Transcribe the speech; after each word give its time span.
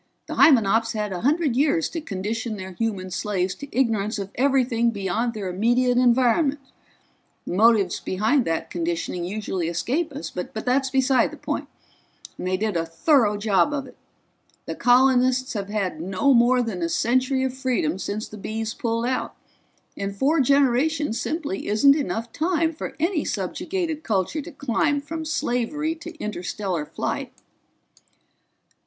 The 0.25 0.33
Hymenops 0.33 0.93
had 0.93 1.13
a 1.13 1.21
hundred 1.21 1.55
years 1.55 1.87
to 1.89 2.01
condition 2.01 2.57
their 2.57 2.71
human 2.71 3.11
slaves 3.11 3.53
to 3.53 3.67
ignorance 3.71 4.17
of 4.17 4.31
everything 4.33 4.89
beyond 4.89 5.35
their 5.35 5.47
immediate 5.47 5.99
environment 5.99 6.59
the 7.45 7.53
motives 7.53 7.99
behind 7.99 8.43
that 8.45 8.71
conditioning 8.71 9.25
usually 9.25 9.67
escape 9.67 10.11
us, 10.11 10.31
but 10.31 10.55
that's 10.55 10.89
beside 10.89 11.29
the 11.29 11.37
point 11.37 11.67
and 12.35 12.47
they 12.47 12.57
did 12.57 12.75
a 12.75 12.83
thorough 12.83 13.37
job 13.37 13.73
of 13.73 13.85
it. 13.85 13.95
The 14.65 14.73
colonists 14.73 15.53
have 15.53 15.69
had 15.69 16.01
no 16.01 16.33
more 16.33 16.63
than 16.63 16.81
a 16.81 16.89
century 16.89 17.43
of 17.43 17.53
freedom 17.55 17.99
since 17.99 18.27
the 18.27 18.39
Bees 18.39 18.73
pulled 18.73 19.05
out, 19.05 19.35
and 19.95 20.15
four 20.15 20.39
generations 20.39 21.21
simply 21.21 21.67
isn't 21.67 21.95
enough 21.95 22.31
time 22.33 22.73
for 22.73 22.95
any 22.99 23.23
subjugated 23.23 24.01
culture 24.01 24.41
to 24.41 24.51
climb 24.51 24.99
from 24.99 25.25
slavery 25.25 25.93
to 25.93 26.17
interstellar 26.17 26.87
flight." 26.87 27.31